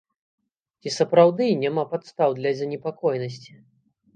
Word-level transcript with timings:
Ці 0.85 0.93
сапраўды 0.99 1.45
няма 1.65 1.83
падстаў 1.91 2.29
для 2.41 2.51
занепакоенасці? 2.63 3.53